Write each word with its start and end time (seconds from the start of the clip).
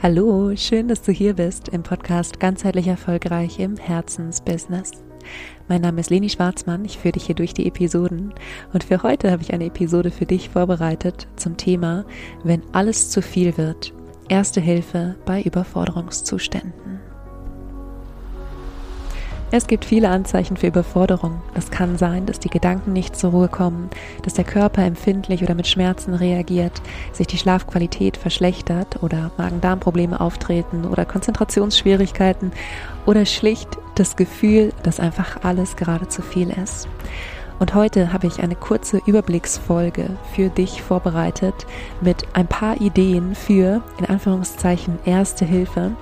Hallo, 0.00 0.54
schön, 0.54 0.86
dass 0.86 1.02
du 1.02 1.10
hier 1.10 1.34
bist 1.34 1.70
im 1.70 1.82
Podcast 1.82 2.38
Ganzheitlich 2.38 2.86
Erfolgreich 2.86 3.58
im 3.58 3.76
Herzensbusiness. 3.76 4.92
Mein 5.66 5.80
Name 5.80 6.00
ist 6.00 6.08
Leni 6.10 6.28
Schwarzmann, 6.28 6.84
ich 6.84 6.98
führe 6.98 7.14
dich 7.14 7.26
hier 7.26 7.34
durch 7.34 7.52
die 7.52 7.66
Episoden 7.66 8.32
und 8.72 8.84
für 8.84 9.02
heute 9.02 9.32
habe 9.32 9.42
ich 9.42 9.52
eine 9.52 9.64
Episode 9.64 10.12
für 10.12 10.24
dich 10.24 10.50
vorbereitet 10.50 11.26
zum 11.34 11.56
Thema, 11.56 12.04
wenn 12.44 12.62
alles 12.70 13.10
zu 13.10 13.22
viel 13.22 13.58
wird, 13.58 13.92
erste 14.28 14.60
Hilfe 14.60 15.16
bei 15.26 15.42
Überforderungszuständen. 15.42 17.00
Es 19.50 19.66
gibt 19.66 19.86
viele 19.86 20.10
Anzeichen 20.10 20.58
für 20.58 20.66
Überforderung. 20.66 21.40
Es 21.54 21.70
kann 21.70 21.96
sein, 21.96 22.26
dass 22.26 22.38
die 22.38 22.50
Gedanken 22.50 22.92
nicht 22.92 23.16
zur 23.16 23.30
Ruhe 23.30 23.48
kommen, 23.48 23.88
dass 24.22 24.34
der 24.34 24.44
Körper 24.44 24.84
empfindlich 24.84 25.42
oder 25.42 25.54
mit 25.54 25.66
Schmerzen 25.66 26.12
reagiert, 26.12 26.82
sich 27.12 27.26
die 27.26 27.38
Schlafqualität 27.38 28.18
verschlechtert 28.18 29.02
oder 29.02 29.30
Magen-Darm-Probleme 29.38 30.20
auftreten 30.20 30.84
oder 30.84 31.06
Konzentrationsschwierigkeiten 31.06 32.52
oder 33.06 33.24
schlicht 33.24 33.70
das 33.94 34.16
Gefühl, 34.16 34.74
dass 34.82 35.00
einfach 35.00 35.42
alles 35.44 35.76
gerade 35.76 36.08
zu 36.08 36.20
viel 36.20 36.50
ist. 36.50 36.86
Und 37.58 37.74
heute 37.74 38.12
habe 38.12 38.26
ich 38.26 38.40
eine 38.40 38.54
kurze 38.54 39.00
Überblicksfolge 39.04 40.10
für 40.34 40.48
dich 40.50 40.82
vorbereitet 40.82 41.54
mit 42.00 42.24
ein 42.34 42.46
paar 42.46 42.80
Ideen 42.80 43.34
für, 43.34 43.82
in 43.98 44.04
Anführungszeichen, 44.06 44.98
erste 45.04 45.44
Hilfe 45.44 45.92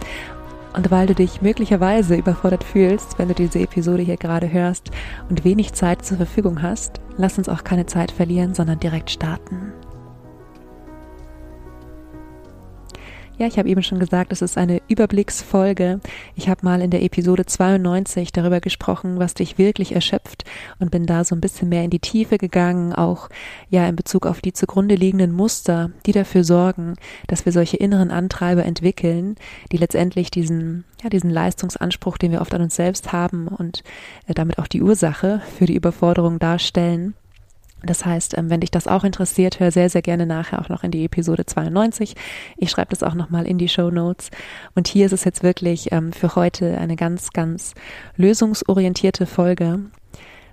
und 0.76 0.90
weil 0.90 1.06
du 1.06 1.14
dich 1.14 1.42
möglicherweise 1.42 2.14
überfordert 2.16 2.62
fühlst, 2.62 3.18
wenn 3.18 3.28
du 3.28 3.34
diese 3.34 3.58
Episode 3.58 4.02
hier 4.02 4.18
gerade 4.18 4.52
hörst 4.52 4.90
und 5.28 5.42
wenig 5.44 5.72
Zeit 5.72 6.04
zur 6.04 6.18
Verfügung 6.18 6.62
hast, 6.62 7.00
lass 7.16 7.38
uns 7.38 7.48
auch 7.48 7.64
keine 7.64 7.86
Zeit 7.86 8.12
verlieren, 8.12 8.54
sondern 8.54 8.78
direkt 8.78 9.10
starten. 9.10 9.72
Ja, 13.38 13.46
ich 13.46 13.58
habe 13.58 13.68
eben 13.68 13.82
schon 13.82 13.98
gesagt, 13.98 14.32
es 14.32 14.40
ist 14.40 14.56
eine 14.56 14.80
Überblicksfolge. 14.88 16.00
Ich 16.36 16.48
habe 16.48 16.64
mal 16.64 16.80
in 16.80 16.90
der 16.90 17.02
Episode 17.02 17.44
92 17.44 18.32
darüber 18.32 18.60
gesprochen, 18.60 19.18
was 19.18 19.34
dich 19.34 19.58
wirklich 19.58 19.94
erschöpft 19.94 20.44
und 20.78 20.90
bin 20.90 21.04
da 21.04 21.22
so 21.22 21.34
ein 21.34 21.42
bisschen 21.42 21.68
mehr 21.68 21.84
in 21.84 21.90
die 21.90 21.98
Tiefe 21.98 22.38
gegangen, 22.38 22.94
auch 22.94 23.28
ja 23.68 23.86
in 23.86 23.94
Bezug 23.94 24.24
auf 24.24 24.40
die 24.40 24.54
zugrunde 24.54 24.94
liegenden 24.94 25.32
Muster, 25.32 25.90
die 26.06 26.12
dafür 26.12 26.44
sorgen, 26.44 26.94
dass 27.26 27.44
wir 27.44 27.52
solche 27.52 27.76
inneren 27.76 28.10
Antreiber 28.10 28.64
entwickeln, 28.64 29.36
die 29.70 29.76
letztendlich 29.76 30.30
diesen 30.30 30.84
ja, 31.02 31.10
diesen 31.10 31.28
Leistungsanspruch, 31.28 32.16
den 32.16 32.32
wir 32.32 32.40
oft 32.40 32.54
an 32.54 32.62
uns 32.62 32.74
selbst 32.74 33.12
haben 33.12 33.48
und 33.48 33.84
äh, 34.26 34.32
damit 34.32 34.58
auch 34.58 34.66
die 34.66 34.82
Ursache 34.82 35.42
für 35.58 35.66
die 35.66 35.76
Überforderung 35.76 36.38
darstellen. 36.38 37.14
Das 37.82 38.04
heißt, 38.04 38.36
ähm, 38.38 38.50
wenn 38.50 38.60
dich 38.60 38.70
das 38.70 38.86
auch 38.86 39.04
interessiert, 39.04 39.60
hör 39.60 39.70
sehr, 39.70 39.90
sehr 39.90 40.02
gerne 40.02 40.26
nachher 40.26 40.60
auch 40.60 40.68
noch 40.68 40.82
in 40.82 40.90
die 40.90 41.04
Episode 41.04 41.46
92. 41.46 42.14
Ich 42.56 42.70
schreibe 42.70 42.90
das 42.90 43.02
auch 43.02 43.14
nochmal 43.14 43.46
in 43.46 43.58
die 43.58 43.68
Show 43.68 43.90
Notes. 43.90 44.30
Und 44.74 44.88
hier 44.88 45.06
ist 45.06 45.12
es 45.12 45.24
jetzt 45.24 45.42
wirklich 45.42 45.92
ähm, 45.92 46.12
für 46.12 46.34
heute 46.34 46.78
eine 46.78 46.96
ganz, 46.96 47.30
ganz 47.30 47.74
lösungsorientierte 48.16 49.26
Folge 49.26 49.80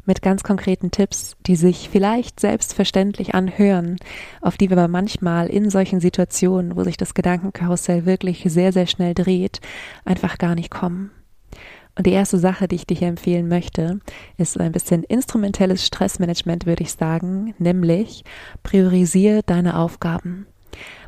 mit 0.05 0.21
ganz 0.21 0.43
konkreten 0.43 0.91
Tipps, 0.91 1.37
die 1.45 1.55
sich 1.55 1.89
vielleicht 1.89 2.39
selbstverständlich 2.39 3.33
anhören, 3.35 3.97
auf 4.41 4.57
die 4.57 4.69
wir 4.69 4.77
aber 4.77 4.89
manchmal 4.89 5.47
in 5.47 5.69
solchen 5.69 6.01
Situationen, 6.01 6.75
wo 6.75 6.83
sich 6.83 6.97
das 6.97 7.13
Gedankenkarussell 7.13 8.05
wirklich 8.05 8.43
sehr, 8.47 8.73
sehr 8.73 8.87
schnell 8.87 9.13
dreht, 9.13 9.61
einfach 10.03 10.37
gar 10.37 10.55
nicht 10.55 10.71
kommen. 10.71 11.11
Und 11.95 12.07
die 12.07 12.11
erste 12.11 12.39
Sache, 12.39 12.67
die 12.67 12.75
ich 12.75 12.87
dir 12.87 12.97
hier 12.97 13.07
empfehlen 13.07 13.47
möchte, 13.47 13.99
ist 14.37 14.59
ein 14.59 14.71
bisschen 14.71 15.03
instrumentelles 15.03 15.85
Stressmanagement, 15.85 16.65
würde 16.65 16.83
ich 16.83 16.93
sagen, 16.93 17.53
nämlich 17.59 18.23
priorisiere 18.63 19.41
deine 19.45 19.77
Aufgaben. 19.77 20.47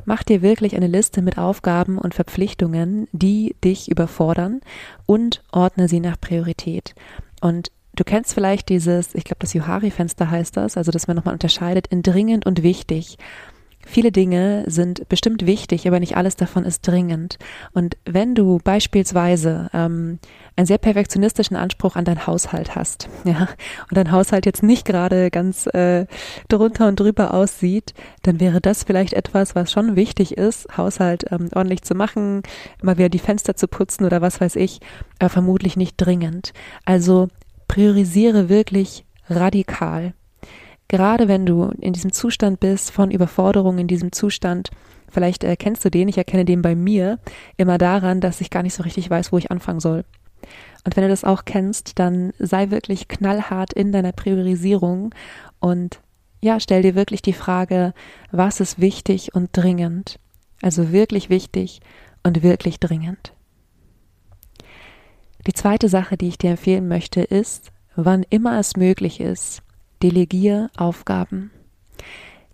Mach 0.04 0.22
dir 0.22 0.42
wirklich 0.42 0.76
eine 0.76 0.86
Liste 0.86 1.22
mit 1.22 1.38
Aufgaben 1.38 1.98
und 1.98 2.14
Verpflichtungen, 2.14 3.08
die 3.10 3.56
dich 3.64 3.90
überfordern 3.90 4.60
und 5.06 5.42
ordne 5.50 5.88
sie 5.88 5.98
nach 5.98 6.20
Priorität. 6.20 6.94
Und 7.40 7.72
Du 7.96 8.04
kennst 8.04 8.34
vielleicht 8.34 8.68
dieses, 8.68 9.14
ich 9.14 9.24
glaube, 9.24 9.38
das 9.40 9.54
Johari-Fenster 9.54 10.30
heißt 10.30 10.54
das, 10.58 10.76
also 10.76 10.92
dass 10.92 11.08
man 11.08 11.16
nochmal 11.16 11.32
unterscheidet 11.32 11.86
in 11.86 12.02
dringend 12.02 12.44
und 12.44 12.62
wichtig. 12.62 13.16
Viele 13.88 14.10
Dinge 14.10 14.64
sind 14.66 15.08
bestimmt 15.08 15.46
wichtig, 15.46 15.86
aber 15.86 16.00
nicht 16.00 16.16
alles 16.16 16.34
davon 16.34 16.64
ist 16.64 16.86
dringend. 16.86 17.38
Und 17.72 17.96
wenn 18.04 18.34
du 18.34 18.58
beispielsweise 18.62 19.70
ähm, 19.72 20.18
einen 20.56 20.66
sehr 20.66 20.78
perfektionistischen 20.78 21.56
Anspruch 21.56 21.94
an 21.94 22.04
deinen 22.04 22.26
Haushalt 22.26 22.74
hast, 22.74 23.08
ja, 23.24 23.48
und 23.88 23.96
dein 23.96 24.10
Haushalt 24.10 24.44
jetzt 24.44 24.64
nicht 24.64 24.84
gerade 24.84 25.30
ganz 25.30 25.68
äh, 25.68 26.06
drunter 26.48 26.88
und 26.88 26.98
drüber 26.98 27.32
aussieht, 27.32 27.94
dann 28.22 28.40
wäre 28.40 28.60
das 28.60 28.82
vielleicht 28.82 29.12
etwas, 29.12 29.54
was 29.54 29.70
schon 29.70 29.94
wichtig 29.94 30.36
ist, 30.36 30.66
Haushalt 30.76 31.24
ähm, 31.30 31.48
ordentlich 31.54 31.82
zu 31.82 31.94
machen, 31.94 32.42
immer 32.82 32.98
wieder 32.98 33.08
die 33.08 33.20
Fenster 33.20 33.54
zu 33.54 33.68
putzen 33.68 34.04
oder 34.04 34.20
was 34.20 34.40
weiß 34.40 34.56
ich, 34.56 34.80
aber 35.20 35.30
vermutlich 35.30 35.76
nicht 35.76 35.94
dringend. 35.96 36.52
Also 36.84 37.28
priorisiere 37.68 38.48
wirklich 38.48 39.04
radikal 39.30 40.12
gerade 40.88 41.28
wenn 41.28 41.46
du 41.46 41.70
in 41.80 41.92
diesem 41.92 42.12
Zustand 42.12 42.60
bist 42.60 42.90
von 42.90 43.10
Überforderung, 43.10 43.78
in 43.78 43.88
diesem 43.88 44.12
Zustand, 44.12 44.70
vielleicht 45.08 45.44
erkennst 45.44 45.84
du 45.84 45.90
den, 45.90 46.08
ich 46.08 46.18
erkenne 46.18 46.44
den 46.44 46.62
bei 46.62 46.74
mir, 46.74 47.18
immer 47.56 47.78
daran, 47.78 48.20
dass 48.20 48.40
ich 48.40 48.50
gar 48.50 48.62
nicht 48.62 48.74
so 48.74 48.82
richtig 48.82 49.08
weiß, 49.08 49.32
wo 49.32 49.38
ich 49.38 49.50
anfangen 49.50 49.80
soll. 49.80 50.04
Und 50.84 50.96
wenn 50.96 51.02
du 51.02 51.08
das 51.08 51.24
auch 51.24 51.44
kennst, 51.44 51.98
dann 51.98 52.32
sei 52.38 52.70
wirklich 52.70 53.08
knallhart 53.08 53.72
in 53.72 53.92
deiner 53.92 54.12
Priorisierung 54.12 55.14
und 55.58 56.00
ja, 56.40 56.60
stell 56.60 56.82
dir 56.82 56.94
wirklich 56.94 57.22
die 57.22 57.32
Frage, 57.32 57.92
was 58.30 58.60
ist 58.60 58.80
wichtig 58.80 59.34
und 59.34 59.50
dringend? 59.52 60.20
Also 60.62 60.92
wirklich 60.92 61.28
wichtig 61.28 61.80
und 62.22 62.42
wirklich 62.42 62.78
dringend. 62.78 63.32
Die 65.46 65.52
zweite 65.52 65.88
Sache, 65.88 66.16
die 66.16 66.28
ich 66.28 66.38
dir 66.38 66.50
empfehlen 66.50 66.88
möchte, 66.88 67.22
ist, 67.22 67.72
wann 67.94 68.24
immer 68.30 68.58
es 68.58 68.76
möglich 68.76 69.20
ist, 69.20 69.62
Delegier 70.02 70.70
Aufgaben. 70.76 71.50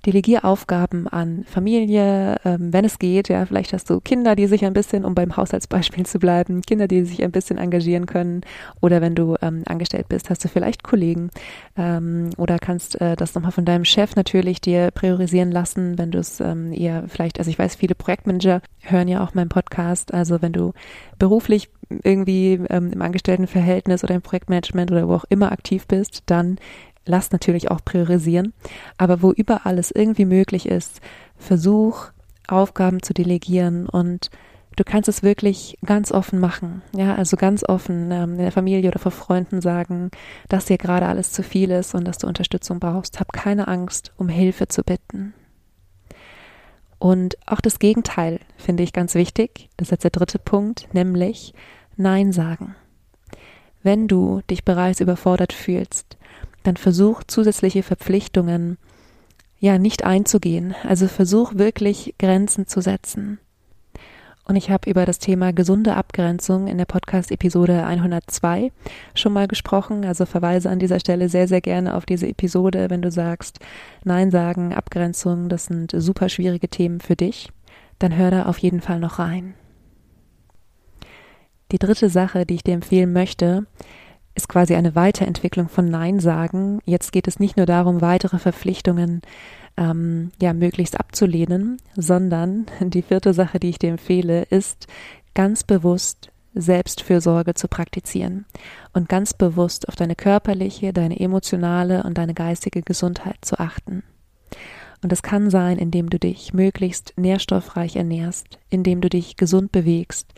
Delegier 0.07 0.45
Aufgaben 0.45 1.07
an 1.07 1.45
Familie, 1.45 2.37
ähm, 2.45 2.73
wenn 2.73 2.85
es 2.85 2.99
geht. 2.99 3.29
Ja, 3.29 3.47
vielleicht 3.47 3.73
hast 3.73 3.89
du 3.89 4.01
Kinder, 4.01 4.35
die 4.35 4.49
sich 4.49 4.65
ein 4.65 4.73
bisschen, 4.73 5.05
um 5.05 5.15
beim 5.15 5.37
Haushaltsbeispiel 5.37 6.07
zu 6.07 6.19
bleiben, 6.19 6.63
Kinder, 6.63 6.89
die 6.89 7.05
sich 7.05 7.23
ein 7.23 7.31
bisschen 7.31 7.57
engagieren 7.59 8.07
können. 8.07 8.41
Oder 8.81 9.01
wenn 9.01 9.15
du 9.15 9.37
ähm, 9.43 9.63
angestellt 9.67 10.09
bist, 10.09 10.29
hast 10.29 10.45
du 10.45 10.49
vielleicht 10.49 10.83
Kollegen 10.83 11.31
ähm, 11.77 12.31
oder 12.37 12.59
kannst 12.59 13.01
äh, 13.01 13.15
das 13.15 13.35
nochmal 13.35 13.53
von 13.53 13.65
deinem 13.65 13.85
Chef 13.85 14.17
natürlich 14.17 14.61
dir 14.61 14.91
priorisieren 14.91 15.53
lassen, 15.53 15.99
wenn 15.99 16.11
du 16.11 16.19
es 16.19 16.41
ähm, 16.41 16.73
eher 16.73 17.05
vielleicht, 17.07 17.39
also 17.39 17.51
ich 17.51 17.59
weiß, 17.59 17.77
viele 17.77 17.95
Projektmanager 17.95 18.61
hören 18.81 19.07
ja 19.07 19.23
auch 19.23 19.35
meinen 19.35 19.51
Podcast. 19.51 20.13
Also 20.13 20.43
wenn 20.43 20.53
du 20.53 20.73
beruflich 21.19 21.71
irgendwie 22.03 22.61
ähm, 22.71 22.91
im 22.93 23.03
Angestelltenverhältnis 23.03 24.03
oder 24.03 24.17
im 24.17 24.23
Projektmanagement 24.23 24.91
oder 24.91 25.09
wo 25.09 25.15
auch 25.15 25.25
immer 25.29 25.53
aktiv 25.53 25.87
bist, 25.87 26.25
dann 26.27 26.59
lass 27.05 27.33
natürlich 27.33 27.71
auch 27.71 27.85
priorisieren, 27.85 28.53
aber 28.99 29.23
wo 29.23 29.33
überall 29.33 29.79
es 29.79 29.91
irgendwie 29.91 30.25
möglich 30.25 30.67
ist, 30.67 31.01
versuch 31.37 32.09
Aufgaben 32.49 33.03
zu 33.03 33.15
delegieren 33.15 33.89
und 33.89 34.31
du 34.77 34.85
kannst 34.85 35.09
es 35.09 35.23
wirklich 35.23 35.79
ganz 35.85 36.13
offen 36.13 36.39
machen. 36.39 36.83
Ja, 36.95 37.15
also 37.15 37.37
ganz 37.37 37.65
offen 37.69 38.11
ähm, 38.11 38.33
in 38.33 38.39
der 38.39 38.53
Familie 38.53 38.89
oder 38.89 38.99
vor 38.99 39.13
Freunden 39.13 39.61
sagen, 39.61 40.11
dass 40.49 40.67
dir 40.67 40.79
gerade 40.79 41.07
alles 41.07 41.33
zu 41.33 41.43
viel 41.43 41.71
ist 41.71 41.95
und 41.95 42.07
dass 42.07 42.19
du 42.19 42.27
Unterstützung 42.27 42.81
brauchst. 42.81 43.21
Hab 43.21 43.33
keine 43.33 43.69
Angst, 43.69 44.13
um 44.17 44.29
Hilfe 44.29 44.69
zu 44.69 44.83
bitten. 44.83 45.35
Und 46.99 47.37
auch 47.47 47.61
das 47.61 47.79
Gegenteil 47.79 48.39
finde 48.57 48.85
ich 48.85 48.93
ganz 48.93 49.15
wichtig. 49.15 49.69
Das 49.77 49.89
ist 49.89 49.93
jetzt 49.93 50.05
der 50.05 50.11
dritte 50.13 50.39
Punkt, 50.39 50.89
nämlich 50.93 51.53
Nein 51.97 52.33
sagen. 52.33 52.77
Wenn 53.83 54.07
du 54.07 54.41
dich 54.49 54.65
bereits 54.65 55.01
überfordert 55.01 55.53
fühlst, 55.53 56.17
dann 56.63 56.77
versuch 56.77 57.23
zusätzliche 57.27 57.83
Verpflichtungen 57.83 58.79
ja 59.59 59.79
nicht 59.79 60.05
einzugehen. 60.05 60.75
Also 60.87 61.09
versuch 61.09 61.55
wirklich 61.55 62.15
Grenzen 62.19 62.67
zu 62.67 62.81
setzen. 62.81 63.39
Und 64.45 64.57
ich 64.57 64.71
habe 64.71 64.91
über 64.91 65.07
das 65.07 65.21
Thema 65.21 65.53
gesunde 65.53 65.95
Abgrenzung 65.95 66.67
in 66.67 66.77
der 66.77 66.85
Podcast-Episode 66.85 67.85
102 67.85 68.73
schon 69.15 69.33
mal 69.33 69.47
gesprochen. 69.47 70.05
Also 70.05 70.27
verweise 70.27 70.69
an 70.69 70.81
dieser 70.81 70.99
Stelle 70.99 71.29
sehr, 71.29 71.47
sehr 71.47 71.61
gerne 71.61 71.95
auf 71.95 72.07
diese 72.07 72.27
Episode, 72.27 72.91
wenn 72.91 73.03
du 73.03 73.11
sagst, 73.13 73.61
Nein 74.03 74.33
sagen, 74.33 74.75
Abgrenzung, 74.75 75.49
das 75.49 75.67
sind 75.67 75.95
super 75.97 76.29
schwierige 76.29 76.69
Themen 76.69 77.01
für 77.01 77.15
dich. 77.15 77.51
Dann 78.01 78.17
hör 78.17 78.33
da 78.33 78.47
auf 78.47 78.59
jeden 78.59 78.81
Fall 78.81 78.99
noch 78.99 79.21
rein. 79.21 79.55
Die 81.71 81.79
dritte 81.79 82.11
Sache, 82.11 82.45
die 82.45 82.57
ich 82.57 82.65
dir 82.65 82.75
empfehlen 82.75 83.13
möchte, 83.13 83.67
ist 84.35 84.49
quasi 84.49 84.75
eine 84.75 84.95
Weiterentwicklung 84.95 85.69
von 85.69 85.87
Nein 85.87 86.21
sagen. 86.21 86.81
Jetzt 86.85 87.13
geht 87.13 87.29
es 87.29 87.39
nicht 87.39 87.57
nur 87.57 87.67
darum, 87.67 88.01
weitere 88.01 88.39
Verpflichtungen 88.39 89.23
ähm, 89.77 90.31
ja 90.41 90.53
möglichst 90.53 90.99
abzulehnen, 90.99 91.79
sondern 91.97 92.67
die 92.81 93.03
vierte 93.03 93.35
Sache, 93.35 93.59
die 93.59 93.71
ich 93.71 93.79
dir 93.79 93.91
empfehle, 93.91 94.43
ist 94.45 94.87
ganz 95.35 95.65
bewusst 95.65 96.31
Selbstfürsorge 96.55 97.55
zu 97.55 97.69
praktizieren 97.69 98.45
und 98.93 99.09
ganz 99.09 99.33
bewusst 99.33 99.89
auf 99.89 99.97
deine 99.97 100.15
körperliche, 100.15 100.93
deine 100.93 101.19
emotionale 101.19 102.03
und 102.03 102.19
deine 102.19 102.35
geistige 102.35 102.83
Gesundheit 102.83 103.39
zu 103.41 103.59
achten. 103.59 104.03
Und 105.03 105.11
das 105.11 105.23
kann 105.23 105.51
sein, 105.51 105.79
indem 105.79 106.11
du 106.11 106.19
dich 106.19 106.53
möglichst 106.53 107.15
nährstoffreich 107.17 107.97
ernährst, 107.97 108.59
indem 108.71 109.01
du 109.01 109.09
dich 109.09 109.37
gesund 109.37 109.73
bewegst, 109.73 110.33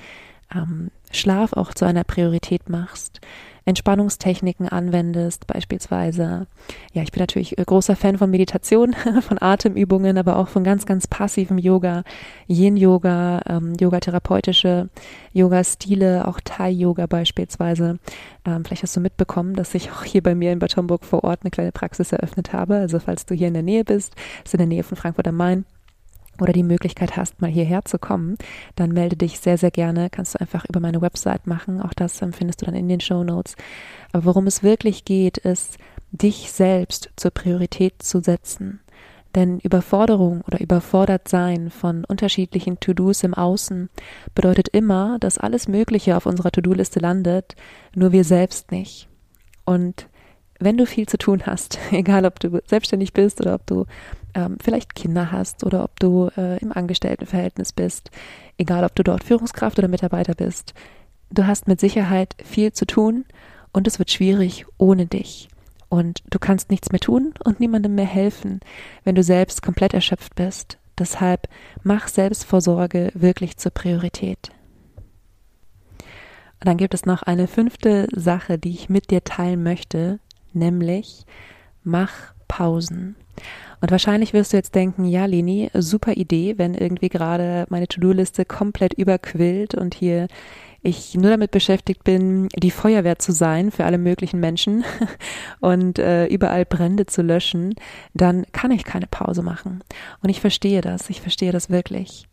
ähm, 0.55 0.91
Schlaf 1.14 1.52
auch 1.52 1.75
zu 1.75 1.84
einer 1.84 2.05
Priorität 2.05 2.69
machst, 2.69 3.20
Entspannungstechniken 3.66 4.69
anwendest, 4.69 5.46
beispielsweise. 5.46 6.46
Ja, 6.93 7.02
ich 7.02 7.12
bin 7.12 7.20
natürlich 7.20 7.56
äh, 7.56 7.64
großer 7.64 7.96
Fan 7.96 8.19
von 8.19 8.31
Meditation, 8.31 8.94
von 9.22 9.40
Atemübungen, 9.40 10.19
aber 10.19 10.37
auch 10.37 10.49
von 10.49 10.64
ganz, 10.64 10.84
ganz 10.84 11.06
passivem 11.06 11.56
Yoga, 11.56 12.05
Yin-Yoga, 12.46 13.40
ähm, 13.49 13.72
Yoga-therapeutische 13.81 14.90
Yoga-Stile, 15.32 16.28
auch 16.28 16.40
Thai-Yoga 16.44 17.06
beispielsweise. 17.06 17.99
Ähm, 18.44 18.64
vielleicht 18.67 18.82
hast 18.82 18.96
du 18.96 19.00
mitbekommen, 19.00 19.55
dass 19.55 19.75
ich 19.75 19.90
auch 19.90 20.05
hier 20.05 20.22
bei 20.22 20.34
mir 20.34 20.52
in 20.52 20.58
Bad 20.58 20.76
Homburg 20.76 21.05
vor 21.05 21.25
Ort 21.25 21.40
eine 21.43 21.50
kleine 21.50 21.72
Praxis 21.72 22.12
eröffnet 22.12 22.52
habe. 22.52 22.76
Also 22.76 22.99
falls 22.99 23.25
du 23.25 23.34
hier 23.34 23.49
in 23.49 23.55
der 23.55 23.62
Nähe 23.62 23.84
bist, 23.84 24.14
ist 24.44 24.52
in 24.52 24.58
der 24.58 24.67
Nähe 24.67 24.82
von 24.82 24.99
Frankfurt 24.99 25.26
am 25.26 25.37
Main, 25.37 25.64
oder 26.40 26.52
die 26.52 26.62
Möglichkeit 26.62 27.16
hast, 27.16 27.40
mal 27.40 27.50
hierher 27.50 27.84
zu 27.84 27.98
kommen, 27.98 28.36
dann 28.76 28.90
melde 28.90 29.16
dich 29.16 29.40
sehr, 29.40 29.58
sehr 29.58 29.70
gerne. 29.70 30.10
Kannst 30.10 30.34
du 30.34 30.40
einfach 30.40 30.64
über 30.69 30.81
meine 30.81 31.00
Website 31.00 31.46
machen. 31.46 31.81
Auch 31.81 31.94
das 31.94 32.19
findest 32.32 32.62
du 32.62 32.66
dann 32.66 32.75
in 32.75 32.88
den 32.88 33.00
Show 33.00 33.25
Notes. 33.25 33.56
Aber 34.12 34.25
worum 34.25 34.46
es 34.46 34.62
wirklich 34.62 35.04
geht, 35.04 35.38
ist, 35.38 35.78
dich 36.12 36.52
selbst 36.52 37.10
zur 37.16 37.32
Priorität 37.32 38.02
zu 38.02 38.20
setzen. 38.20 38.81
Denn 39.34 39.58
Überforderung 39.58 40.42
oder 40.42 40.60
überfordert 40.60 41.26
sein 41.26 41.70
von 41.70 42.04
unterschiedlichen 42.04 42.78
To-Dos 42.78 43.25
im 43.25 43.34
Außen 43.34 43.90
bedeutet 44.34 44.69
immer, 44.69 45.19
dass 45.19 45.38
alles 45.38 45.66
Mögliche 45.66 46.16
auf 46.16 46.26
unserer 46.26 46.52
To-Do-Liste 46.52 47.00
landet, 47.00 47.56
nur 47.96 48.12
wir 48.12 48.22
selbst 48.22 48.70
nicht. 48.70 49.08
Und 49.64 50.06
wenn 50.59 50.77
du 50.77 50.87
viel 50.87 51.06
zu 51.09 51.19
tun 51.19 51.43
hast, 51.47 51.79
egal 51.91 52.25
ob 52.25 52.41
du 52.41 52.61
selbstständig 52.67 53.12
bist 53.12 53.41
oder 53.41 53.55
ob 53.55 53.67
du 53.67 53.87
ähm, 54.35 54.56
vielleicht 54.62 54.95
Kinder 54.95 55.33
hast 55.33 55.65
oder 55.65 55.85
ob 55.85 55.99
du 56.01 56.31
äh, 56.37 56.59
im 56.59 56.73
Angestelltenverhältnis 56.73 57.73
bist, 57.73 58.11
egal 58.59 58.85
ob 58.85 58.95
du 58.95 59.03
dort 59.03 59.25
Führungskraft 59.25 59.79
oder 59.79 59.89
Mitarbeiter 59.89 60.35
bist, 60.35 60.75
du 61.31 61.47
hast 61.47 61.69
mit 61.69 61.81
Sicherheit 61.81 62.35
viel 62.45 62.73
zu 62.73 62.87
tun 62.87 63.25
und 63.73 63.87
es 63.87 63.99
wird 63.99 64.11
schwierig 64.11 64.67
ohne 64.79 65.06
dich. 65.06 65.49
Und 65.89 66.23
du 66.31 66.39
kannst 66.39 66.71
nichts 66.71 66.91
mehr 66.91 67.01
tun 67.01 67.35
und 67.45 67.61
niemandem 67.61 67.95
mehr 67.95 68.05
helfen, 68.05 68.61
wenn 69.05 69.15
du 69.15 69.23
selbst 69.23 69.62
komplett 69.62 69.95
erschöpft 69.95 70.35
bist. 70.35 70.79
Deshalb 70.99 71.49
mach 71.83 72.09
Selbstvorsorge 72.09 73.11
wirklich 73.15 73.56
zur 73.59 73.73
Priorität. 73.73 74.51
Und 76.01 76.69
dann 76.69 76.79
gibt 76.79 76.95
es 76.95 77.05
noch 77.05 77.23
eine 77.23 77.47
fünfte 77.47 78.09
Sache, 78.12 78.59
die 78.59 78.71
ich 78.71 78.89
mit 78.89 79.11
dir 79.11 79.23
teilen 79.23 79.62
möchte, 79.62 80.19
nämlich 80.55 81.25
mach 81.83 82.35
Pausen. 82.49 83.17
Und 83.81 83.91
wahrscheinlich 83.91 84.33
wirst 84.33 84.53
du 84.53 84.56
jetzt 84.56 84.75
denken, 84.75 85.05
ja, 85.05 85.27
Leni, 85.27 85.71
super 85.75 86.12
Idee, 86.12 86.55
wenn 86.56 86.75
irgendwie 86.75 87.09
gerade 87.09 87.67
meine 87.69 87.87
To-Do-Liste 87.87 88.45
komplett 88.45 88.95
überquillt 88.95 89.75
und 89.75 89.95
hier 89.95 90.29
ich 90.81 91.15
nur 91.15 91.31
damit 91.31 91.51
beschäftigt 91.51 92.05
bin, 92.05 92.49
die 92.56 92.71
Feuerwehr 92.71 93.19
zu 93.19 93.33
sein 93.33 93.71
für 93.71 93.85
alle 93.85 93.99
möglichen 93.99 94.39
Menschen 94.39 94.85
und 95.61 95.99
äh, 95.99 96.27
überall 96.27 96.67
Brände 96.67 97.06
zu 97.06 97.23
löschen, 97.23 97.75
dann 98.12 98.45
kann 98.53 98.71
ich 98.71 98.85
keine 98.85 99.06
Pause 99.06 99.43
machen. 99.43 99.83
Und 100.23 100.29
ich 100.29 100.41
verstehe 100.41 100.83
das, 100.83 101.09
ich 101.09 101.23
verstehe 101.23 101.53
das 101.53 101.71
wirklich. 101.71 102.27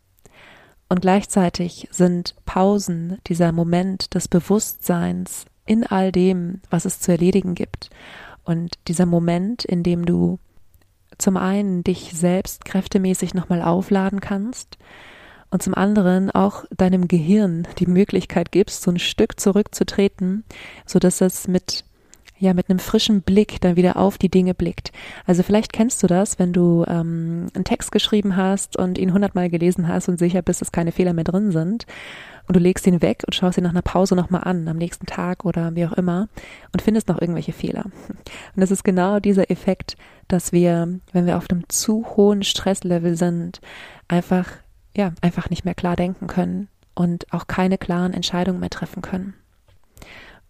Und 0.90 1.02
gleichzeitig 1.02 1.88
sind 1.92 2.36
Pausen 2.46 3.18
dieser 3.28 3.54
Moment 3.54 4.14
des 4.14 4.28
Bewusstseins 4.28 5.46
in 5.72 5.88
all 5.88 6.12
dem, 6.12 6.60
was 6.70 6.84
es 6.84 7.00
zu 7.00 7.14
erledigen 7.14 7.56
gibt. 7.56 7.92
Und 8.44 8.74
dieser 8.90 9.06
Moment, 9.06 9.64
in 9.64 9.84
dem 9.84 10.06
du 10.06 10.38
zum 11.18 11.38
einen 11.38 11.86
dich 11.86 12.12
selbst 12.14 12.66
kräftemäßig 12.66 13.34
nochmal 13.34 13.62
aufladen 13.62 14.20
kannst 14.20 14.78
und 15.50 15.64
zum 15.64 15.74
anderen 15.74 16.30
auch 16.30 16.66
deinem 16.76 17.08
Gehirn 17.08 17.70
die 17.80 17.86
Möglichkeit 17.86 18.52
gibst, 18.52 18.82
so 18.82 18.92
ein 18.92 19.00
Stück 19.00 19.40
zurückzutreten, 19.40 20.44
so 20.86 21.00
dass 21.00 21.22
es 21.22 21.48
mit 21.48 21.86
ja 22.42 22.54
mit 22.54 22.70
einem 22.70 22.80
frischen 22.80 23.22
Blick 23.22 23.62
dann 23.62 23.76
wieder 23.76 23.98
auf 23.98 24.18
die 24.18 24.30
Dinge 24.30 24.54
blickt. 24.54 24.92
Also 25.26 25.44
vielleicht 25.44 25.72
kennst 25.72 26.02
du 26.04 26.08
das, 26.08 26.40
wenn 26.40 26.54
du 26.54 26.84
ähm, 26.88 27.48
einen 27.54 27.64
Text 27.64 27.92
geschrieben 27.92 28.36
hast 28.36 28.78
und 28.78 28.98
ihn 28.98 29.14
hundertmal 29.14 29.50
gelesen 29.50 29.88
hast 29.88 30.10
und 30.10 30.18
sicher 30.18 30.42
bist, 30.42 30.62
dass 30.62 30.72
keine 30.72 30.92
Fehler 30.92 31.14
mehr 31.14 31.24
drin 31.24 31.52
sind 31.52 31.86
und 32.48 32.56
du 32.56 32.60
legst 32.60 32.88
ihn 32.88 33.02
weg 33.02 33.24
und 33.26 33.36
schaust 33.36 33.58
ihn 33.58 33.64
nach 33.64 33.70
einer 33.72 33.82
Pause 33.82 34.16
nochmal 34.16 34.44
an, 34.44 34.68
am 34.68 34.78
nächsten 34.78 35.06
Tag 35.06 35.46
oder 35.46 35.76
wie 35.76 35.86
auch 35.86 35.94
immer 35.94 36.28
und 36.74 36.82
findest 36.82 37.08
noch 37.08 37.22
irgendwelche 37.22 37.54
Fehler. 37.54 37.86
Und 37.86 38.22
das 38.56 38.72
ist 38.72 38.84
genau 38.84 39.20
dieser 39.20 39.50
Effekt, 39.52 39.96
dass 40.28 40.52
wir, 40.52 41.00
wenn 41.14 41.26
wir 41.26 41.38
auf 41.38 41.50
einem 41.50 41.70
zu 41.70 42.06
hohen 42.18 42.44
Stresslevel 42.44 43.16
sind, 43.16 43.62
einfach, 44.08 44.48
ja, 44.98 45.14
einfach 45.22 45.50
nicht 45.50 45.64
mehr 45.64 45.76
klar 45.76 45.96
denken 45.96 46.28
können 46.28 46.68
und 46.96 47.32
auch 47.32 47.48
keine 47.48 47.78
klaren 47.78 48.14
Entscheidungen 48.14 48.60
mehr 48.60 48.70
treffen 48.70 49.02
können. 49.02 49.34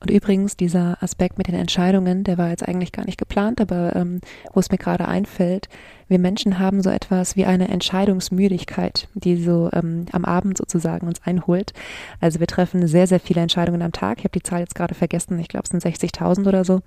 Und 0.02 0.10
übrigens, 0.10 0.58
dieser 0.58 1.02
Aspekt 1.02 1.38
mit 1.38 1.48
den 1.48 1.54
Entscheidungen, 1.54 2.24
der 2.24 2.40
war 2.40 2.50
jetzt 2.50 2.68
eigentlich 2.68 2.92
gar 2.92 3.06
nicht 3.06 3.20
geplant, 3.20 3.62
aber 3.62 3.96
ähm, 3.96 4.20
wo 4.52 4.60
es 4.60 4.72
mir 4.72 4.80
gerade 4.80 5.08
einfällt, 5.08 5.70
wir 6.08 6.18
Menschen 6.18 6.58
haben 6.58 6.82
so 6.82 6.90
etwas 6.90 7.36
wie 7.36 7.46
eine 7.46 7.68
Entscheidungsmüdigkeit, 7.68 9.08
die 9.14 9.42
so 9.42 9.70
ähm, 9.72 10.08
am 10.12 10.26
Abend 10.26 10.58
sozusagen 10.58 11.08
uns 11.08 11.22
einholt. 11.24 11.74
Also 12.20 12.40
wir 12.40 12.48
treffen 12.48 12.86
sehr, 12.88 13.06
sehr 13.06 13.20
viele 13.20 13.42
Entscheidungen 13.42 13.84
am 13.84 13.92
Tag. 13.92 14.18
Ich 14.18 14.24
habe 14.24 14.38
die 14.38 14.44
Zahl 14.44 14.62
jetzt 14.62 14.76
gerade 14.76 14.96
vergessen, 14.96 15.38
ich 15.40 15.48
glaube 15.48 15.66
es 15.66 15.70
sind 15.70 15.84
60.000 15.84 16.48
oder 16.48 16.66
so. 16.66 16.82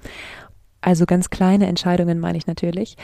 Also 0.80 1.06
ganz 1.06 1.30
kleine 1.30 1.66
Entscheidungen 1.66 2.18
meine 2.18 2.36
ich 2.36 2.46
natürlich 2.46 2.96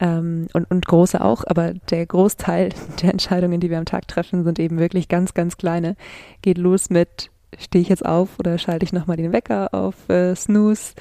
ähm, 0.00 0.48
und, 0.54 0.68
und 0.70 0.86
große 0.86 1.22
auch, 1.22 1.44
aber 1.46 1.74
der 1.90 2.06
Großteil 2.06 2.70
der 3.02 3.12
Entscheidungen, 3.12 3.60
die 3.60 3.68
wir 3.68 3.78
am 3.78 3.84
Tag 3.84 4.08
treffen, 4.08 4.44
sind 4.44 4.58
eben 4.58 4.78
wirklich 4.78 5.08
ganz, 5.08 5.34
ganz 5.34 5.58
kleine. 5.58 5.94
Geht 6.40 6.58
los 6.58 6.88
mit 6.88 7.30
stehe 7.58 7.82
ich 7.82 7.88
jetzt 7.88 8.04
auf 8.04 8.38
oder 8.38 8.58
schalte 8.58 8.84
ich 8.84 8.92
nochmal 8.92 9.16
den 9.16 9.32
Wecker 9.32 9.72
auf 9.72 10.08
äh, 10.08 10.34
Snooze? 10.34 10.94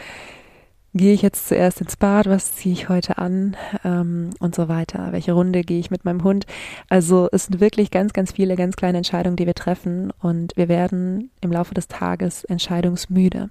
Gehe 0.94 1.13
ich 1.13 1.21
jetzt 1.21 1.47
zuerst 1.47 1.81
ins 1.81 1.95
Bad? 1.97 2.27
Was 2.27 2.55
ziehe 2.55 2.73
ich 2.73 2.89
heute 2.89 3.17
an? 3.17 3.55
Ähm, 3.83 4.31
und 4.39 4.55
so 4.55 4.67
weiter. 4.67 5.11
Welche 5.11 5.33
Runde 5.33 5.61
gehe 5.61 5.79
ich 5.79 5.91
mit 5.91 6.05
meinem 6.05 6.23
Hund? 6.23 6.45
Also 6.89 7.29
es 7.31 7.45
sind 7.45 7.59
wirklich 7.59 7.91
ganz, 7.91 8.13
ganz 8.13 8.31
viele 8.31 8.55
ganz 8.55 8.75
kleine 8.75 8.97
Entscheidungen, 8.97 9.35
die 9.35 9.45
wir 9.45 9.53
treffen 9.53 10.11
und 10.21 10.53
wir 10.55 10.69
werden 10.69 11.29
im 11.41 11.51
Laufe 11.51 11.73
des 11.73 11.88
Tages 11.88 12.45
entscheidungsmüde. 12.45 13.50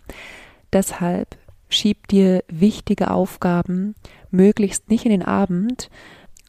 Deshalb 0.72 1.36
schieb 1.68 2.08
dir 2.08 2.42
wichtige 2.48 3.10
Aufgaben 3.10 3.94
möglichst 4.30 4.88
nicht 4.90 5.04
in 5.04 5.10
den 5.10 5.22
Abend, 5.22 5.90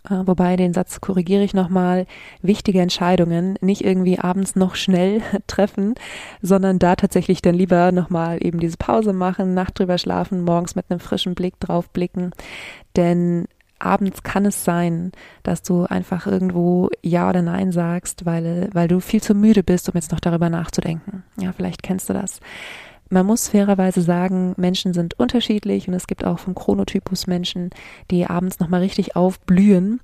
wobei 0.09 0.55
den 0.55 0.73
Satz 0.73 1.01
korrigiere 1.01 1.43
ich 1.43 1.53
nochmal, 1.53 2.05
wichtige 2.41 2.81
Entscheidungen 2.81 3.57
nicht 3.61 3.83
irgendwie 3.83 4.19
abends 4.19 4.55
noch 4.55 4.75
schnell 4.75 5.21
treffen, 5.47 5.95
sondern 6.41 6.79
da 6.79 6.95
tatsächlich 6.95 7.41
dann 7.41 7.55
lieber 7.55 7.91
nochmal 7.91 8.37
eben 8.41 8.59
diese 8.59 8.77
Pause 8.77 9.13
machen, 9.13 9.53
Nacht 9.53 9.79
drüber 9.79 9.97
schlafen, 9.97 10.43
morgens 10.43 10.75
mit 10.75 10.85
einem 10.89 10.99
frischen 10.99 11.35
Blick 11.35 11.59
drauf 11.59 11.89
blicken. 11.89 12.31
Denn 12.95 13.47
abends 13.79 14.23
kann 14.23 14.45
es 14.45 14.63
sein, 14.63 15.11
dass 15.43 15.61
du 15.61 15.83
einfach 15.83 16.27
irgendwo 16.27 16.89
Ja 17.03 17.29
oder 17.29 17.41
Nein 17.41 17.71
sagst, 17.71 18.25
weil, 18.25 18.69
weil 18.73 18.87
du 18.87 18.99
viel 18.99 19.21
zu 19.21 19.35
müde 19.35 19.63
bist, 19.63 19.87
um 19.89 19.95
jetzt 19.95 20.11
noch 20.11 20.19
darüber 20.19 20.49
nachzudenken. 20.49 21.23
Ja, 21.39 21.51
vielleicht 21.53 21.83
kennst 21.83 22.09
du 22.09 22.13
das. 22.13 22.39
Man 23.09 23.25
muss 23.25 23.49
fairerweise 23.49 24.01
sagen, 24.01 24.53
Menschen 24.57 24.93
sind 24.93 25.19
unterschiedlich 25.19 25.87
und 25.87 25.93
es 25.93 26.07
gibt 26.07 26.25
auch 26.25 26.39
vom 26.39 26.55
Chronotypus 26.55 27.27
Menschen, 27.27 27.69
die 28.11 28.25
abends 28.25 28.59
nochmal 28.59 28.81
richtig 28.81 29.15
aufblühen 29.15 30.01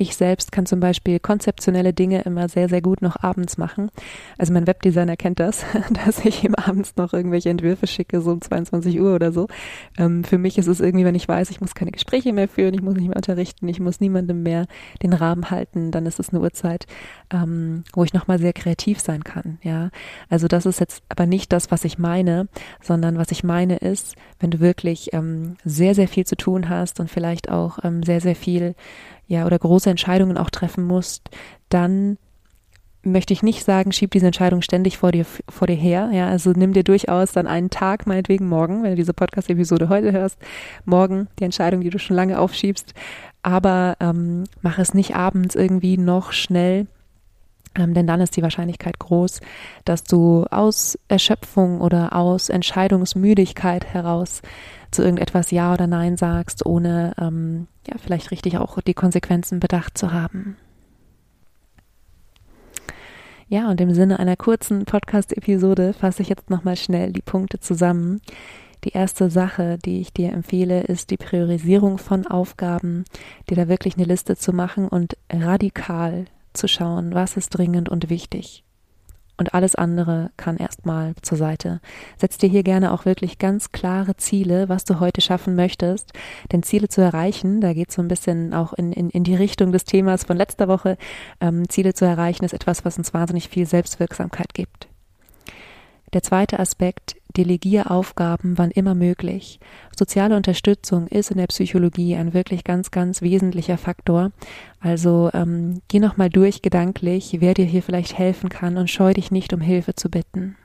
ich 0.00 0.16
selbst 0.16 0.50
kann 0.50 0.64
zum 0.64 0.80
Beispiel 0.80 1.20
konzeptionelle 1.20 1.92
Dinge 1.92 2.22
immer 2.22 2.48
sehr, 2.48 2.70
sehr 2.70 2.80
gut 2.80 3.02
noch 3.02 3.22
abends 3.22 3.58
machen. 3.58 3.90
Also 4.38 4.50
mein 4.54 4.66
Webdesigner 4.66 5.18
kennt 5.18 5.40
das, 5.40 5.66
dass 6.04 6.24
ich 6.24 6.42
ihm 6.42 6.54
abends 6.54 6.96
noch 6.96 7.12
irgendwelche 7.12 7.50
Entwürfe 7.50 7.86
schicke, 7.86 8.22
so 8.22 8.32
um 8.32 8.40
22 8.40 8.98
Uhr 8.98 9.14
oder 9.14 9.30
so. 9.30 9.46
Ähm, 9.98 10.24
für 10.24 10.38
mich 10.38 10.56
ist 10.56 10.68
es 10.68 10.80
irgendwie, 10.80 11.04
wenn 11.04 11.14
ich 11.14 11.28
weiß, 11.28 11.50
ich 11.50 11.60
muss 11.60 11.74
keine 11.74 11.90
Gespräche 11.90 12.32
mehr 12.32 12.48
führen, 12.48 12.72
ich 12.72 12.80
muss 12.80 12.94
nicht 12.94 13.08
mehr 13.08 13.16
unterrichten, 13.16 13.68
ich 13.68 13.78
muss 13.78 14.00
niemandem 14.00 14.42
mehr 14.42 14.66
den 15.02 15.12
Rahmen 15.12 15.50
halten, 15.50 15.90
dann 15.90 16.06
ist 16.06 16.18
es 16.18 16.30
eine 16.30 16.40
Uhrzeit, 16.40 16.86
ähm, 17.30 17.84
wo 17.92 18.02
ich 18.02 18.14
nochmal 18.14 18.38
sehr 18.38 18.54
kreativ 18.54 19.00
sein 19.00 19.22
kann. 19.22 19.58
Ja, 19.62 19.90
also 20.30 20.48
das 20.48 20.64
ist 20.64 20.80
jetzt 20.80 21.02
aber 21.10 21.26
nicht 21.26 21.52
das, 21.52 21.70
was 21.70 21.84
ich 21.84 21.98
meine, 21.98 22.48
sondern 22.80 23.18
was 23.18 23.30
ich 23.32 23.44
meine 23.44 23.76
ist, 23.76 24.14
wenn 24.38 24.50
du 24.50 24.60
wirklich 24.60 25.12
ähm, 25.12 25.56
sehr, 25.62 25.94
sehr 25.94 26.08
viel 26.08 26.24
zu 26.24 26.36
tun 26.36 26.70
hast 26.70 27.00
und 27.00 27.10
vielleicht 27.10 27.50
auch 27.50 27.78
sehr, 28.02 28.20
sehr 28.20 28.36
viel 28.36 28.74
ja, 29.30 29.46
oder 29.46 29.60
große 29.60 29.88
Entscheidungen 29.88 30.36
auch 30.36 30.50
treffen 30.50 30.84
musst, 30.84 31.30
dann 31.68 32.18
möchte 33.04 33.32
ich 33.32 33.44
nicht 33.44 33.64
sagen, 33.64 33.92
schieb 33.92 34.10
diese 34.10 34.26
Entscheidung 34.26 34.60
ständig 34.60 34.98
vor 34.98 35.12
dir, 35.12 35.24
vor 35.24 35.68
dir 35.68 35.76
her. 35.76 36.10
Ja, 36.12 36.26
also 36.26 36.50
nimm 36.50 36.72
dir 36.72 36.82
durchaus 36.82 37.30
dann 37.30 37.46
einen 37.46 37.70
Tag, 37.70 38.08
meinetwegen 38.08 38.48
morgen, 38.48 38.82
wenn 38.82 38.90
du 38.90 38.96
diese 38.96 39.14
Podcast-Episode 39.14 39.88
heute 39.88 40.10
hörst, 40.10 40.36
morgen 40.84 41.28
die 41.38 41.44
Entscheidung, 41.44 41.80
die 41.80 41.90
du 41.90 42.00
schon 42.00 42.16
lange 42.16 42.40
aufschiebst. 42.40 42.92
Aber 43.42 43.96
ähm, 44.00 44.44
mach 44.62 44.78
es 44.78 44.94
nicht 44.94 45.14
abends 45.14 45.54
irgendwie 45.54 45.96
noch 45.96 46.32
schnell, 46.32 46.88
ähm, 47.76 47.94
denn 47.94 48.08
dann 48.08 48.20
ist 48.20 48.36
die 48.36 48.42
Wahrscheinlichkeit 48.42 48.98
groß, 48.98 49.40
dass 49.84 50.02
du 50.02 50.44
aus 50.50 50.98
Erschöpfung 51.06 51.80
oder 51.80 52.16
aus 52.16 52.48
Entscheidungsmüdigkeit 52.48 53.86
heraus 53.86 54.42
zu 54.90 55.02
irgendetwas 55.02 55.52
Ja 55.52 55.72
oder 55.72 55.86
Nein 55.86 56.16
sagst, 56.16 56.66
ohne 56.66 57.14
ähm, 57.16 57.68
ja, 57.90 57.96
vielleicht 57.98 58.30
richtig 58.30 58.58
auch 58.58 58.80
die 58.80 58.94
Konsequenzen 58.94 59.60
bedacht 59.60 59.98
zu 59.98 60.12
haben. 60.12 60.56
Ja, 63.48 63.68
und 63.68 63.80
im 63.80 63.92
Sinne 63.92 64.20
einer 64.20 64.36
kurzen 64.36 64.84
Podcast-Episode 64.84 65.92
fasse 65.92 66.22
ich 66.22 66.28
jetzt 66.28 66.50
nochmal 66.50 66.76
schnell 66.76 67.12
die 67.12 67.22
Punkte 67.22 67.58
zusammen. 67.58 68.20
Die 68.84 68.90
erste 68.90 69.28
Sache, 69.28 69.76
die 69.84 70.00
ich 70.00 70.12
dir 70.12 70.32
empfehle, 70.32 70.82
ist 70.82 71.10
die 71.10 71.16
Priorisierung 71.16 71.98
von 71.98 72.26
Aufgaben, 72.26 73.04
dir 73.48 73.56
da 73.56 73.68
wirklich 73.68 73.96
eine 73.96 74.06
Liste 74.06 74.36
zu 74.36 74.52
machen 74.52 74.88
und 74.88 75.16
radikal 75.30 76.26
zu 76.52 76.68
schauen, 76.68 77.12
was 77.12 77.36
ist 77.36 77.50
dringend 77.50 77.88
und 77.88 78.08
wichtig 78.08 78.64
und 79.40 79.54
alles 79.54 79.74
andere 79.74 80.30
kann 80.36 80.58
erstmal 80.58 81.14
zur 81.22 81.38
Seite. 81.38 81.80
Setz 82.18 82.36
dir 82.36 82.50
hier 82.50 82.62
gerne 82.62 82.92
auch 82.92 83.06
wirklich 83.06 83.38
ganz 83.38 83.72
klare 83.72 84.16
Ziele, 84.18 84.68
was 84.68 84.84
du 84.84 85.00
heute 85.00 85.22
schaffen 85.22 85.56
möchtest. 85.56 86.12
Denn 86.52 86.62
Ziele 86.62 86.88
zu 86.88 87.00
erreichen, 87.00 87.62
da 87.62 87.72
geht 87.72 87.90
so 87.90 88.02
ein 88.02 88.08
bisschen 88.08 88.52
auch 88.52 88.74
in, 88.74 88.92
in, 88.92 89.08
in 89.08 89.24
die 89.24 89.34
Richtung 89.34 89.72
des 89.72 89.84
Themas 89.84 90.24
von 90.24 90.36
letzter 90.36 90.68
Woche. 90.68 90.98
Ähm, 91.40 91.70
Ziele 91.70 91.94
zu 91.94 92.04
erreichen 92.04 92.44
ist 92.44 92.52
etwas, 92.52 92.84
was 92.84 92.98
uns 92.98 93.14
wahnsinnig 93.14 93.48
viel 93.48 93.64
Selbstwirksamkeit 93.64 94.52
gibt. 94.52 94.89
Der 96.12 96.22
zweite 96.22 96.58
Aspekt, 96.58 97.16
delegier 97.36 97.90
Aufgaben 97.90 98.58
wann 98.58 98.72
immer 98.72 98.96
möglich. 98.96 99.60
Soziale 99.96 100.36
Unterstützung 100.36 101.06
ist 101.06 101.30
in 101.30 101.36
der 101.36 101.46
Psychologie 101.46 102.16
ein 102.16 102.34
wirklich 102.34 102.64
ganz, 102.64 102.90
ganz 102.90 103.22
wesentlicher 103.22 103.78
Faktor. 103.78 104.32
Also 104.80 105.30
ähm, 105.32 105.82
geh 105.86 106.00
nochmal 106.00 106.28
durch 106.28 106.62
gedanklich, 106.62 107.36
wer 107.40 107.54
dir 107.54 107.64
hier 107.64 107.82
vielleicht 107.82 108.18
helfen 108.18 108.48
kann 108.48 108.76
und 108.76 108.90
scheu 108.90 109.12
dich 109.14 109.30
nicht, 109.30 109.52
um 109.52 109.60
Hilfe 109.60 109.94
zu 109.94 110.10
bitten. 110.10 110.56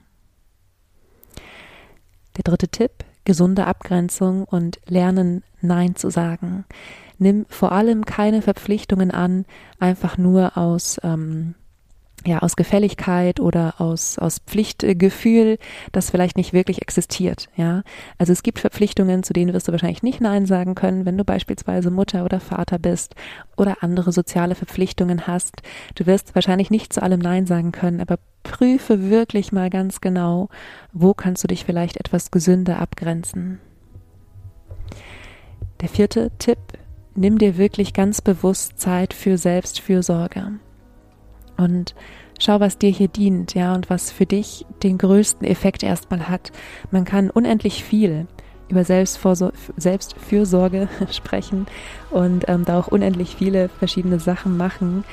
Der 2.38 2.44
dritte 2.44 2.68
Tipp, 2.68 3.06
gesunde 3.24 3.68
Abgrenzung 3.68 4.46
und 4.46 4.80
lernen, 4.88 5.44
Nein 5.62 5.96
zu 5.96 6.10
sagen. 6.10 6.66
Nimm 7.18 7.46
vor 7.50 7.72
allem 7.72 8.06
keine 8.06 8.42
Verpflichtungen 8.42 9.12
an, 9.12 9.46
einfach 9.80 10.18
nur 10.18 10.58
aus 10.58 11.00
ähm, 11.04 11.56
ja, 12.26 12.40
aus 12.40 12.56
Gefälligkeit 12.56 13.40
oder 13.40 13.76
aus, 13.80 14.18
aus 14.18 14.40
Pflichtgefühl, 14.40 15.60
das 15.92 16.10
vielleicht 16.10 16.38
nicht 16.38 16.54
wirklich 16.54 16.82
existiert, 16.82 17.48
ja. 17.56 17.84
Also 18.18 18.34
es 18.34 18.42
gibt 18.42 18.60
Verpflichtungen, 18.60 19.22
zu 19.22 19.32
denen 19.32 19.54
wirst 19.54 19.68
du 19.68 19.72
wahrscheinlich 19.72 20.02
nicht 20.02 20.22
Nein 20.22 20.48
sagen 20.48 20.74
können, 20.74 21.06
wenn 21.06 21.18
du 21.18 21.24
beispielsweise 21.24 21.92
Mutter 21.92 22.26
oder 22.26 22.40
Vater 22.40 22.80
bist 22.80 23.16
oder 23.58 23.78
andere 23.82 24.12
soziale 24.12 24.56
Verpflichtungen 24.56 25.28
hast. 25.28 25.62
Du 25.94 26.08
wirst 26.08 26.34
wahrscheinlich 26.34 26.72
nicht 26.72 26.92
zu 26.94 27.04
allem 27.04 27.20
Nein 27.20 27.46
sagen 27.46 27.72
können, 27.72 28.02
aber 28.02 28.18
prüfe 28.42 29.10
wirklich 29.10 29.52
mal 29.52 29.70
ganz 29.70 30.02
genau, 30.02 30.50
wo 30.94 31.14
kannst 31.14 31.44
du 31.44 31.48
dich 31.48 31.64
vielleicht 31.64 31.98
etwas 31.98 32.32
gesünder 32.32 32.80
abgrenzen. 32.80 33.60
Der 35.82 35.90
vierte 35.90 36.32
Tipp, 36.40 36.58
nimm 37.14 37.38
dir 37.38 37.58
wirklich 37.58 37.94
ganz 37.94 38.22
bewusst 38.22 38.80
Zeit 38.80 39.14
für 39.14 39.38
Selbstfürsorge 39.38 40.54
und 41.58 41.96
schau, 42.40 42.60
was 42.60 42.78
dir 42.78 42.90
hier 42.90 43.08
dient, 43.08 43.54
ja, 43.54 43.74
und 43.74 43.90
was 43.90 44.12
für 44.12 44.26
dich 44.26 44.66
den 44.84 44.98
größten 44.98 45.48
Effekt 45.48 45.84
erstmal 45.84 46.30
hat. 46.30 46.52
Man 46.92 47.06
kann 47.06 47.30
unendlich 47.30 47.84
viel 47.84 48.28
über 48.68 48.84
Selbstfürsorge 48.84 50.90
sprechen 51.12 51.68
und 52.10 52.46
ähm, 52.48 52.66
da 52.66 52.80
auch 52.80 52.88
unendlich 52.88 53.36
viele 53.36 53.70
verschiedene 53.70 54.20
Sachen 54.20 54.58
machen. 54.58 55.04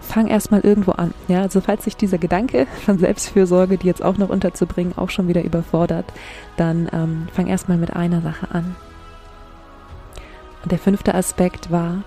Fang 0.00 0.28
erstmal 0.28 0.60
irgendwo 0.60 0.92
an, 0.92 1.12
ja, 1.26 1.42
also 1.42 1.60
falls 1.60 1.84
sich 1.84 1.96
dieser 1.96 2.18
Gedanke 2.18 2.66
von 2.86 2.98
Selbstfürsorge, 2.98 3.78
die 3.78 3.86
jetzt 3.86 4.02
auch 4.02 4.16
noch 4.16 4.28
unterzubringen, 4.28 4.96
auch 4.96 5.10
schon 5.10 5.28
wieder 5.28 5.42
überfordert, 5.42 6.06
dann 6.56 6.88
ähm, 6.92 7.28
fang 7.32 7.48
erstmal 7.48 7.78
mit 7.78 7.94
einer 7.94 8.22
Sache 8.22 8.48
an. 8.52 8.76
Und 10.62 10.72
der 10.72 10.78
fünfte 10.78 11.14
Aspekt 11.14 11.70
war, 11.70 12.02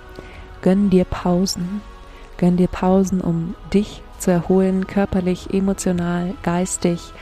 gönn 0.62 0.90
dir 0.90 1.06
Pausen. 1.06 1.82
Gönn 2.42 2.58
dir 2.58 2.68
Pausen, 2.68 3.22
um 3.22 3.54
dich 3.72 4.02
zu 4.18 4.32
erholen, 4.32 4.88
körperlich, 4.88 5.54
emotional, 5.54 6.34
geistig 6.42 7.14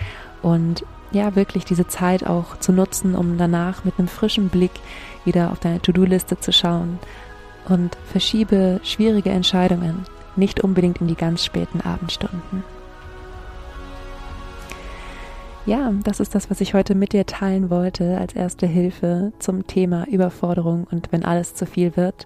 und 0.41 0.85
ja, 1.11 1.35
wirklich 1.35 1.65
diese 1.65 1.87
Zeit 1.87 2.25
auch 2.25 2.57
zu 2.57 2.71
nutzen, 2.71 3.15
um 3.15 3.37
danach 3.37 3.83
mit 3.83 3.99
einem 3.99 4.07
frischen 4.07 4.47
Blick 4.47 4.71
wieder 5.25 5.51
auf 5.51 5.59
deine 5.59 5.81
To-Do-Liste 5.81 6.39
zu 6.39 6.53
schauen 6.53 6.99
und 7.67 7.97
verschiebe 8.05 8.79
schwierige 8.83 9.31
Entscheidungen 9.31 10.05
nicht 10.37 10.61
unbedingt 10.61 11.01
in 11.01 11.07
die 11.07 11.15
ganz 11.15 11.43
späten 11.43 11.81
Abendstunden. 11.81 12.63
Ja, 15.65 15.91
das 16.03 16.21
ist 16.21 16.33
das, 16.33 16.49
was 16.49 16.61
ich 16.61 16.73
heute 16.73 16.95
mit 16.95 17.11
dir 17.11 17.25
teilen 17.25 17.69
wollte 17.69 18.17
als 18.17 18.33
erste 18.33 18.67
Hilfe 18.67 19.33
zum 19.39 19.67
Thema 19.67 20.07
Überforderung 20.07 20.87
und 20.89 21.11
wenn 21.11 21.25
alles 21.25 21.55
zu 21.55 21.65
viel 21.65 21.97
wird. 21.97 22.25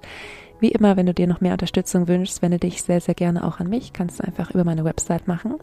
Wie 0.63 0.71
immer, 0.71 0.95
wenn 0.95 1.07
du 1.07 1.13
dir 1.13 1.27
noch 1.27 1.41
mehr 1.41 1.51
Unterstützung 1.51 2.07
wünschst, 2.07 2.41
wende 2.41 2.57
dich 2.57 2.83
sehr, 2.83 3.01
sehr 3.01 3.15
gerne 3.15 3.45
auch 3.45 3.59
an 3.59 3.67
mich. 3.67 3.91
Kannst 3.91 4.19
du 4.19 4.23
einfach 4.23 4.51
über 4.51 4.63
meine 4.63 4.85
Website 4.85 5.27
machen. 5.27 5.55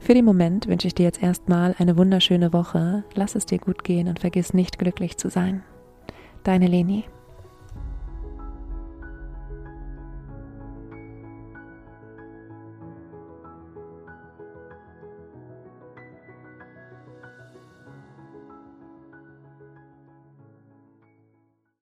Für 0.00 0.14
den 0.14 0.24
Moment 0.24 0.66
wünsche 0.66 0.88
ich 0.88 0.96
dir 0.96 1.04
jetzt 1.04 1.22
erstmal 1.22 1.76
eine 1.78 1.96
wunderschöne 1.96 2.52
Woche. 2.52 3.04
Lass 3.14 3.36
es 3.36 3.46
dir 3.46 3.58
gut 3.58 3.84
gehen 3.84 4.08
und 4.08 4.18
vergiss 4.18 4.54
nicht 4.54 4.80
glücklich 4.80 5.16
zu 5.16 5.30
sein. 5.30 5.62
Deine 6.42 6.66
Leni. 6.66 7.04